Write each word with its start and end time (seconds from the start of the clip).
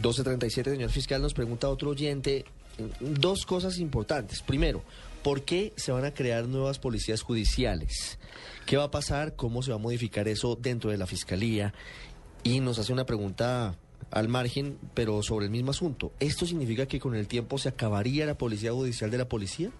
1237, 0.00 0.70
señor 0.70 0.90
fiscal, 0.90 1.20
nos 1.20 1.34
pregunta 1.34 1.68
otro 1.68 1.90
oyente 1.90 2.46
dos 3.00 3.44
cosas 3.44 3.78
importantes. 3.78 4.42
Primero, 4.42 4.82
¿por 5.22 5.42
qué 5.42 5.72
se 5.76 5.92
van 5.92 6.04
a 6.04 6.14
crear 6.14 6.46
nuevas 6.46 6.78
policías 6.78 7.22
judiciales? 7.22 8.18
¿Qué 8.66 8.76
va 8.76 8.84
a 8.84 8.90
pasar? 8.90 9.36
¿Cómo 9.36 9.62
se 9.62 9.70
va 9.70 9.76
a 9.76 9.80
modificar 9.80 10.28
eso 10.28 10.56
dentro 10.60 10.90
de 10.90 10.96
la 10.96 11.06
fiscalía? 11.06 11.74
Y 12.42 12.60
nos 12.60 12.78
hace 12.78 12.92
una 12.92 13.04
pregunta 13.04 13.74
al 14.10 14.28
margen, 14.28 14.78
pero 14.94 15.22
sobre 15.22 15.46
el 15.46 15.52
mismo 15.52 15.70
asunto. 15.70 16.12
¿Esto 16.18 16.46
significa 16.46 16.86
que 16.86 16.98
con 16.98 17.14
el 17.14 17.28
tiempo 17.28 17.58
se 17.58 17.68
acabaría 17.68 18.26
la 18.26 18.36
policía 18.36 18.72
judicial 18.72 19.10
de 19.10 19.18
la 19.18 19.28
policía? 19.28 19.70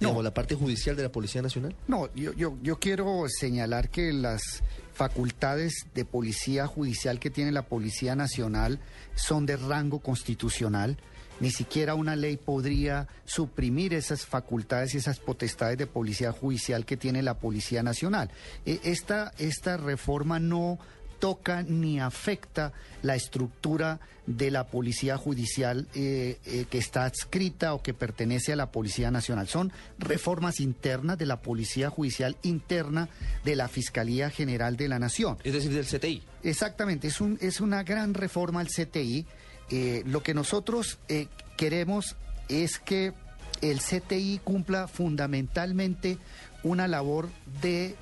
No. 0.00 0.22
la 0.22 0.34
parte 0.34 0.54
judicial 0.54 0.96
de 0.96 1.04
la 1.04 1.12
Policía 1.12 1.42
Nacional? 1.42 1.74
No, 1.86 2.12
yo, 2.14 2.32
yo, 2.32 2.56
yo 2.62 2.78
quiero 2.78 3.24
señalar 3.28 3.90
que 3.90 4.12
las 4.12 4.62
facultades 4.92 5.86
de 5.94 6.04
policía 6.04 6.66
judicial 6.66 7.20
que 7.20 7.30
tiene 7.30 7.52
la 7.52 7.66
Policía 7.66 8.16
Nacional 8.16 8.80
son 9.14 9.46
de 9.46 9.56
rango 9.56 10.00
constitucional. 10.00 10.96
Ni 11.38 11.50
siquiera 11.50 11.94
una 11.94 12.16
ley 12.16 12.38
podría 12.38 13.08
suprimir 13.26 13.92
esas 13.92 14.24
facultades 14.24 14.94
y 14.94 14.98
esas 14.98 15.20
potestades 15.20 15.76
de 15.76 15.86
policía 15.86 16.32
judicial 16.32 16.86
que 16.86 16.96
tiene 16.96 17.22
la 17.22 17.38
Policía 17.38 17.82
Nacional. 17.82 18.30
E, 18.64 18.80
esta, 18.84 19.32
esta 19.38 19.76
reforma 19.76 20.40
no 20.40 20.78
toca 21.18 21.62
ni 21.62 22.00
afecta 22.00 22.72
la 23.02 23.14
estructura 23.14 24.00
de 24.26 24.50
la 24.50 24.66
Policía 24.66 25.16
Judicial 25.16 25.86
eh, 25.94 26.38
eh, 26.46 26.66
que 26.68 26.78
está 26.78 27.04
adscrita 27.04 27.74
o 27.74 27.82
que 27.82 27.94
pertenece 27.94 28.52
a 28.52 28.56
la 28.56 28.72
Policía 28.72 29.10
Nacional. 29.10 29.46
Son 29.46 29.72
reformas 29.98 30.60
internas 30.60 31.16
de 31.18 31.26
la 31.26 31.40
Policía 31.40 31.90
Judicial 31.90 32.36
interna 32.42 33.08
de 33.44 33.56
la 33.56 33.68
Fiscalía 33.68 34.30
General 34.30 34.76
de 34.76 34.88
la 34.88 34.98
Nación. 34.98 35.38
Es 35.44 35.52
decir, 35.52 35.72
del 35.72 35.86
CTI. 35.86 36.22
Exactamente, 36.42 37.08
es, 37.08 37.20
un, 37.20 37.38
es 37.40 37.60
una 37.60 37.82
gran 37.84 38.14
reforma 38.14 38.60
al 38.60 38.68
CTI. 38.68 39.26
Eh, 39.70 40.02
lo 40.06 40.22
que 40.22 40.34
nosotros 40.34 40.98
queremos 41.56 42.16
es 42.48 42.78
que 42.78 43.12
el 43.62 43.80
CTI 43.80 44.40
cumpla 44.44 44.86
fundamentalmente 44.88 46.18
una 46.62 46.88
labor 46.88 47.28
de 47.62 47.94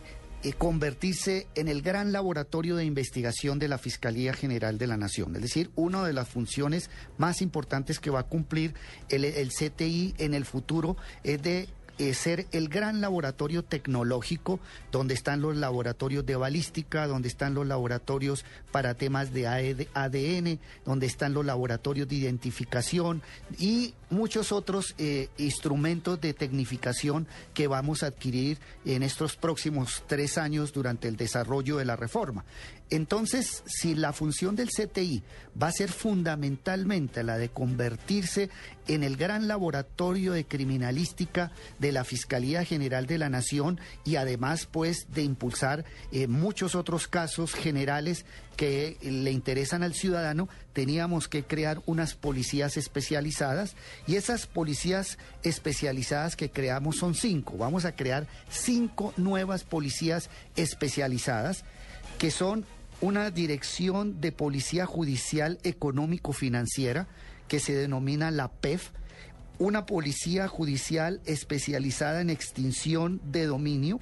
convertirse 0.52 1.46
en 1.54 1.68
el 1.68 1.80
gran 1.80 2.12
laboratorio 2.12 2.76
de 2.76 2.84
investigación 2.84 3.58
de 3.58 3.68
la 3.68 3.78
Fiscalía 3.78 4.34
General 4.34 4.76
de 4.78 4.86
la 4.86 4.96
Nación. 4.96 5.34
Es 5.36 5.42
decir, 5.42 5.70
una 5.74 6.04
de 6.04 6.12
las 6.12 6.28
funciones 6.28 6.90
más 7.16 7.40
importantes 7.40 7.98
que 7.98 8.10
va 8.10 8.20
a 8.20 8.26
cumplir 8.28 8.74
el, 9.08 9.24
el 9.24 9.48
CTI 9.48 10.14
en 10.18 10.34
el 10.34 10.44
futuro 10.44 10.96
es 11.22 11.42
de 11.42 11.68
ser 12.14 12.46
el 12.52 12.68
gran 12.68 13.00
laboratorio 13.00 13.64
tecnológico 13.64 14.60
donde 14.90 15.14
están 15.14 15.40
los 15.40 15.56
laboratorios 15.56 16.26
de 16.26 16.36
balística, 16.36 17.06
donde 17.06 17.28
están 17.28 17.54
los 17.54 17.66
laboratorios 17.66 18.44
para 18.72 18.94
temas 18.94 19.32
de 19.32 19.46
ADN, 19.46 20.46
e 20.46 20.58
donde 20.84 21.06
están 21.06 21.34
los 21.34 21.44
laboratorios 21.44 22.08
de 22.08 22.16
identificación 22.16 23.22
y 23.58 23.94
muchos 24.10 24.52
otros 24.52 24.94
eh, 24.98 25.28
instrumentos 25.38 26.20
de 26.20 26.34
tecnificación 26.34 27.26
que 27.52 27.66
vamos 27.66 28.02
a 28.02 28.06
adquirir 28.06 28.58
en 28.84 29.02
estos 29.02 29.36
próximos 29.36 30.04
tres 30.06 30.38
años 30.38 30.72
durante 30.72 31.08
el 31.08 31.16
desarrollo 31.16 31.76
de 31.76 31.84
la 31.84 31.96
reforma. 31.96 32.44
Entonces, 32.90 33.62
si 33.66 33.94
la 33.94 34.12
función 34.12 34.56
del 34.56 34.68
CTI 34.68 35.22
va 35.60 35.68
a 35.68 35.72
ser 35.72 35.90
fundamentalmente 35.90 37.22
la 37.24 37.38
de 37.38 37.48
convertirse 37.48 38.50
en 38.86 39.02
el 39.02 39.16
gran 39.16 39.48
laboratorio 39.48 40.32
de 40.32 40.44
criminalística 40.44 41.50
de 41.84 41.92
la 41.92 42.04
Fiscalía 42.04 42.64
General 42.64 43.04
de 43.04 43.18
la 43.18 43.28
Nación 43.28 43.78
y 44.06 44.16
además 44.16 44.64
pues 44.64 45.06
de 45.12 45.22
impulsar 45.22 45.84
eh, 46.12 46.28
muchos 46.28 46.74
otros 46.74 47.08
casos 47.08 47.52
generales 47.52 48.24
que 48.56 48.96
le 49.02 49.30
interesan 49.32 49.82
al 49.82 49.92
ciudadano, 49.92 50.48
teníamos 50.72 51.28
que 51.28 51.44
crear 51.44 51.82
unas 51.84 52.14
policías 52.14 52.78
especializadas 52.78 53.76
y 54.06 54.16
esas 54.16 54.46
policías 54.46 55.18
especializadas 55.42 56.36
que 56.36 56.50
creamos 56.50 56.96
son 56.96 57.14
cinco. 57.14 57.58
Vamos 57.58 57.84
a 57.84 57.94
crear 57.94 58.26
cinco 58.48 59.12
nuevas 59.18 59.62
policías 59.62 60.30
especializadas 60.56 61.66
que 62.16 62.30
son 62.30 62.64
una 63.02 63.30
dirección 63.30 64.22
de 64.22 64.32
policía 64.32 64.86
judicial 64.86 65.58
económico-financiera 65.64 67.08
que 67.46 67.60
se 67.60 67.74
denomina 67.74 68.30
la 68.30 68.48
PEF, 68.48 68.88
una 69.58 69.86
policía 69.86 70.48
judicial 70.48 71.20
especializada 71.26 72.20
en 72.20 72.30
extinción 72.30 73.20
de 73.24 73.46
dominio, 73.46 74.00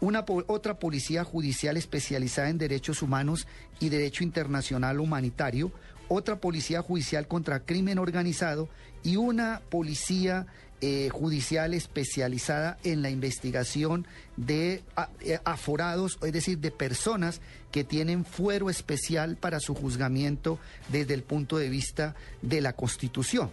una 0.00 0.24
otra 0.46 0.78
policía 0.78 1.24
judicial 1.24 1.76
especializada 1.76 2.50
en 2.50 2.58
derechos 2.58 3.02
humanos 3.02 3.46
y 3.80 3.88
derecho 3.88 4.24
internacional 4.24 5.00
humanitario, 5.00 5.72
otra 6.08 6.36
policía 6.36 6.82
judicial 6.82 7.26
contra 7.26 7.60
crimen 7.60 7.98
organizado 7.98 8.68
y 9.02 9.16
una 9.16 9.62
policía 9.70 10.46
eh, 10.82 11.08
judicial 11.10 11.72
especializada 11.72 12.76
en 12.84 13.00
la 13.00 13.08
investigación 13.08 14.06
de 14.36 14.82
eh, 15.22 15.38
aforados, 15.44 16.18
es 16.22 16.32
decir, 16.32 16.58
de 16.58 16.70
personas 16.70 17.40
que 17.72 17.82
tienen 17.82 18.26
fuero 18.26 18.68
especial 18.68 19.36
para 19.36 19.58
su 19.58 19.74
juzgamiento 19.74 20.58
desde 20.90 21.14
el 21.14 21.22
punto 21.22 21.56
de 21.56 21.70
vista 21.70 22.14
de 22.42 22.60
la 22.60 22.74
Constitución. 22.74 23.50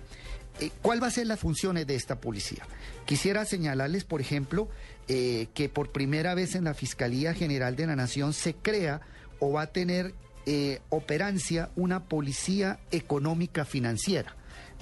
Eh, 0.59 0.72
¿Cuál 0.81 1.02
va 1.02 1.08
a 1.08 1.12
ser 1.12 1.28
las 1.28 1.40
funciones 1.40 1.88
de 1.88 1.96
esta 1.96 2.19
policía? 2.19 2.66
Quisiera 3.06 3.46
señalarles, 3.46 4.03
por 4.03 4.22
ejemplo, 4.22 4.69
que 5.08 5.69
por 5.74 5.91
primera 5.91 6.34
vez 6.34 6.56
en 6.56 6.64
la 6.64 6.74
Fiscalía 6.74 7.34
General 7.34 7.75
de 7.75 7.88
la 7.88 7.96
Nación 7.97 8.31
se 8.31 8.53
crea 8.53 9.02
o 9.40 9.52
va 9.52 9.63
a 9.63 9.68
tener 9.68 10.13
operancia 10.88 11.69
una 11.75 12.06
policía 12.06 12.80
económica 12.92 13.66
financiera 13.66 14.34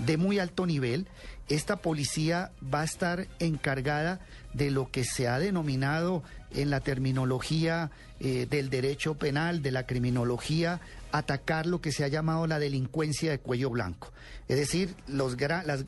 de 0.05 0.17
muy 0.17 0.39
alto 0.39 0.65
nivel. 0.65 1.07
Esta 1.47 1.77
policía 1.77 2.51
va 2.61 2.81
a 2.81 2.85
estar 2.85 3.27
encargada 3.39 4.19
de 4.53 4.71
lo 4.71 4.89
que 4.91 5.03
se 5.03 5.27
ha 5.27 5.39
denominado 5.39 6.23
en 6.56 6.69
la 6.69 6.79
terminología 6.79 7.91
eh, 8.19 8.47
del 8.50 8.69
derecho 8.69 9.16
penal, 9.16 9.62
de 9.62 9.72
la 9.72 9.85
criminología, 9.85 10.79
atacar 11.12 11.66
lo 11.66 11.81
que 11.81 11.91
se 11.91 12.03
ha 12.03 12.07
llamado 12.07 12.47
la 12.47 12.59
delincuencia 12.59 13.31
de 13.31 13.39
cuello 13.39 13.69
blanco. 13.69 14.12
Es 14.47 14.57
decir, 14.57 14.95
los 15.07 15.38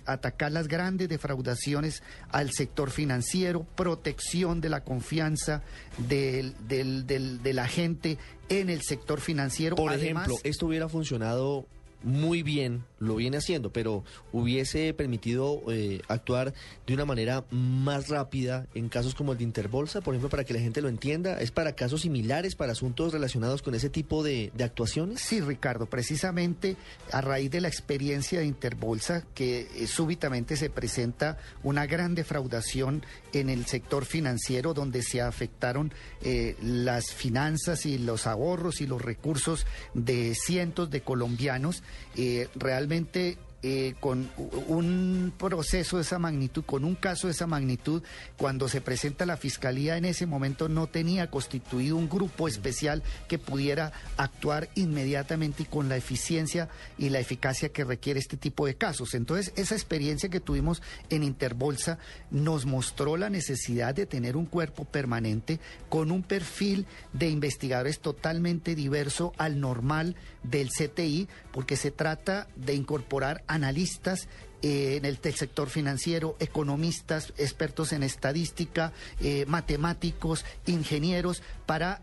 atacar 0.06 0.52
las 0.52 0.68
grandes 0.68 1.10
defraudaciones 1.10 2.02
al 2.30 2.52
sector 2.52 2.92
financiero, 2.92 3.66
protección 3.76 4.62
de 4.62 4.70
la 4.70 4.84
confianza 4.84 5.64
del, 5.98 6.56
de 6.68 7.54
la 7.54 7.68
gente 7.68 8.18
en 8.50 8.70
el 8.70 8.82
sector 8.82 9.20
financiero. 9.20 9.76
Por 9.76 9.94
ejemplo, 9.94 10.38
esto 10.44 10.68
hubiera 10.68 10.88
funcionado 10.88 11.68
muy 12.04 12.44
bien, 12.44 12.84
lo 13.04 13.16
viene 13.16 13.38
haciendo, 13.38 13.72
pero 13.72 14.04
hubiese 14.32 14.94
permitido 14.94 15.62
eh, 15.72 16.02
actuar 16.08 16.54
de 16.88 16.94
una 16.94 17.06
manera 17.06 17.44
más 17.52 18.10
rápida 18.10 18.68
en 18.74 18.90
casos 18.90 19.16
como 19.16 19.34
el 19.34 19.38
de 19.38 19.44
Interbolsa, 19.44 20.02
por 20.02 20.14
ejemplo, 20.14 20.30
para 20.30 20.44
que 20.44 20.54
la 20.54 20.60
gente 20.60 20.82
lo 20.82 20.90
entienda, 20.90 21.40
¿es 21.40 21.52
para 21.52 21.76
casos 21.76 22.02
similares, 22.02 22.56
para 22.56 22.72
asuntos 22.72 23.14
relacionados 23.14 23.62
con 23.62 23.76
ese 23.76 23.90
tipo 23.90 24.24
de, 24.24 24.52
actuaciones? 24.64 25.20
Sí, 25.20 25.42
Ricardo, 25.42 25.88
precisamente 25.88 26.78
a 27.12 27.22
raíz 27.22 27.52
de 27.52 27.62
la 27.62 27.68
experiencia 27.68 28.40
de 28.40 28.46
Interbolsa, 28.46 29.26
que 29.34 29.68
eh, 29.76 29.88
súbitamente 29.88 30.56
se 30.56 30.70
presenta 30.70 31.38
una 31.64 31.86
gran 31.86 32.16
defraudación 32.16 33.06
en 33.34 33.50
el 33.50 33.66
sector 33.66 34.06
financiero, 34.06 34.74
donde 34.74 35.04
se 35.04 35.22
afectaron 35.22 35.94
eh, 36.22 36.56
las 36.62 37.14
finanzas 37.14 37.86
y 37.86 37.98
los 37.98 38.28
ahorros 38.28 38.82
y 38.82 38.88
los 38.88 39.02
recursos 39.02 39.66
de 39.94 40.36
cientos 40.36 40.90
de 40.90 41.02
colombianos, 41.02 41.84
eh, 42.16 42.48
realmente 42.94 43.38
eh, 43.66 43.96
con 44.02 44.30
un 44.68 45.34
proceso 45.38 45.96
de 45.96 46.02
esa 46.02 46.20
magnitud, 46.20 46.66
con 46.66 46.84
un 46.84 46.96
caso 46.96 47.28
de 47.28 47.32
esa 47.32 47.48
magnitud, 47.48 48.04
cuando 48.36 48.68
se 48.68 48.82
presenta 48.82 49.26
la 49.26 49.38
fiscalía 49.38 49.96
en 49.96 50.04
ese 50.04 50.26
momento 50.26 50.68
no 50.68 50.88
tenía 50.88 51.32
constituido 51.32 51.96
un 51.96 52.10
grupo 52.10 52.50
especial 52.50 53.04
que 53.30 53.40
pudiera 53.40 53.94
actuar 54.18 54.70
inmediatamente 54.76 55.64
y 55.64 55.66
con 55.66 55.88
la 55.88 55.96
eficiencia 55.96 56.68
y 56.98 57.08
la 57.08 57.20
eficacia 57.20 57.70
que 57.70 57.86
requiere 57.86 58.20
este 58.20 58.36
tipo 58.36 58.66
de 58.66 58.76
casos. 58.76 59.14
Entonces, 59.14 59.54
esa 59.56 59.76
experiencia 59.76 60.30
que 60.30 60.42
tuvimos 60.42 60.82
en 61.10 61.24
Interbolsa 61.24 62.00
nos 62.32 62.66
mostró 62.66 63.16
la 63.16 63.30
necesidad 63.30 63.96
de 63.96 64.06
tener 64.06 64.36
un 64.36 64.46
cuerpo 64.46 64.86
permanente 64.86 65.60
con 65.88 66.12
un 66.12 66.22
perfil 66.24 66.86
de 67.14 67.30
investigadores 67.30 68.00
totalmente 68.00 68.76
diverso 68.76 69.32
al 69.38 69.60
normal 69.60 70.16
del 70.44 70.70
CTI, 70.70 71.30
porque 71.52 71.78
se 71.78 71.92
trata 71.92 72.48
de 72.56 72.74
incorporar 72.74 73.44
analistas 73.54 74.28
eh, 74.62 74.96
en 74.98 75.06
el, 75.06 75.18
sector 75.18 75.70
financiero, 75.70 76.36
economistas, 76.40 77.34
expertos 77.38 77.94
en 77.94 78.02
estadística, 78.04 78.94
eh, 79.22 79.46
matemáticos, 79.48 80.46
ingenieros, 80.66 81.44
para 81.66 82.02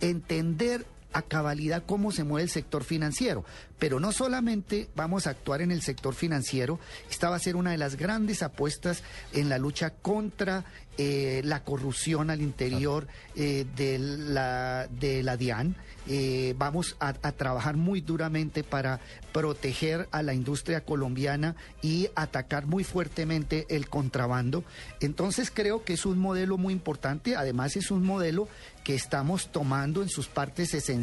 entender 0.00 0.86
a 1.12 1.22
cabalidad 1.22 1.84
cómo 1.86 2.12
se 2.12 2.24
mueve 2.24 2.44
el 2.44 2.50
sector 2.50 2.84
financiero. 2.84 3.44
Pero 3.78 4.00
no 4.00 4.12
solamente 4.12 4.88
vamos 4.94 5.26
a 5.26 5.30
actuar 5.30 5.62
en 5.62 5.70
el 5.70 5.82
sector 5.82 6.14
financiero, 6.14 6.78
esta 7.10 7.30
va 7.30 7.36
a 7.36 7.40
ser 7.40 7.56
una 7.56 7.72
de 7.72 7.78
las 7.78 7.96
grandes 7.96 8.42
apuestas 8.42 9.02
en 9.32 9.48
la 9.48 9.58
lucha 9.58 9.90
contra 9.90 10.64
eh, 10.98 11.40
la 11.44 11.64
corrupción 11.64 12.28
al 12.28 12.42
interior 12.42 13.06
eh, 13.34 13.64
de, 13.76 13.98
la, 13.98 14.86
de 14.88 15.22
la 15.22 15.38
DIAN. 15.38 15.74
Eh, 16.06 16.54
vamos 16.58 16.96
a, 17.00 17.12
trabajar 17.14 17.76
muy 17.76 18.00
duramente 18.02 18.62
para 18.62 19.00
proteger 19.32 20.08
a 20.10 20.22
la 20.22 20.34
industria 20.34 20.84
colombiana 20.84 21.56
y 21.80 22.08
atacar 22.14 22.66
muy 22.66 22.84
fuertemente 22.84 23.66
el 23.70 23.88
contrabando. 23.88 24.64
Entonces 25.00 25.50
creo 25.50 25.82
que 25.82 25.94
es 25.94 26.04
un 26.04 26.18
modelo 26.18 26.58
muy 26.58 26.74
importante, 26.74 27.36
además 27.36 27.76
es 27.76 27.90
un 27.90 28.04
modelo 28.04 28.48
que 28.84 28.94
estamos 28.94 29.50
tomando 29.50 30.02
en 30.02 30.08
sus 30.08 30.26
partes 30.26 30.74
esenciales 30.74 31.01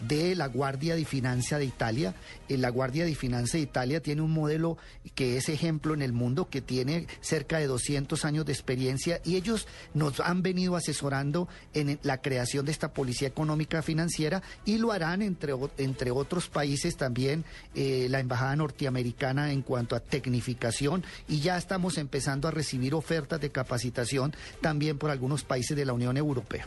de 0.00 0.34
la 0.34 0.48
Guardia 0.48 0.94
di 0.94 1.04
Finanza 1.04 1.58
de 1.58 1.64
Italia. 1.64 2.14
Eh, 2.48 2.56
la 2.56 2.70
Guardia 2.70 3.04
di 3.04 3.14
Finanza 3.14 3.58
de 3.58 3.64
Italia 3.64 4.00
tiene 4.00 4.22
un 4.22 4.32
modelo 4.32 4.78
que 5.14 5.36
es 5.36 5.48
ejemplo 5.48 5.94
en 5.94 6.02
el 6.02 6.12
mundo, 6.12 6.48
que 6.48 6.60
tiene 6.60 7.06
cerca 7.20 7.58
de 7.58 7.66
200 7.66 8.24
años 8.24 8.46
de 8.46 8.52
experiencia 8.52 9.20
y 9.24 9.36
ellos 9.36 9.66
nos 9.94 10.20
han 10.20 10.42
venido 10.42 10.76
asesorando 10.76 11.48
en 11.74 11.98
la 12.02 12.18
creación 12.18 12.66
de 12.66 12.72
esta 12.72 12.92
policía 12.92 13.28
económica 13.28 13.82
financiera 13.82 14.42
y 14.64 14.78
lo 14.78 14.92
harán 14.92 15.22
entre, 15.22 15.54
entre 15.78 16.10
otros 16.10 16.48
países 16.48 16.96
también 16.96 17.44
eh, 17.74 18.06
la 18.10 18.20
Embajada 18.20 18.56
Norteamericana 18.56 19.52
en 19.52 19.62
cuanto 19.62 19.96
a 19.96 20.00
tecnificación 20.00 21.04
y 21.28 21.40
ya 21.40 21.56
estamos 21.56 21.98
empezando 21.98 22.48
a 22.48 22.50
recibir 22.50 22.94
ofertas 22.94 23.40
de 23.40 23.50
capacitación 23.50 24.34
también 24.60 24.98
por 24.98 25.10
algunos 25.10 25.44
países 25.44 25.76
de 25.76 25.84
la 25.84 25.92
Unión 25.92 26.16
Europea. 26.16 26.64